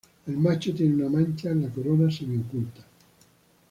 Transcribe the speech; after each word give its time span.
El 0.25 0.35
macho 0.35 0.73
tiene 0.73 0.95
una 1.05 1.09
mancha 1.15 1.51
en 1.51 1.61
la 1.61 1.69
corona 1.69 2.09
semi-oculta. 2.09 2.81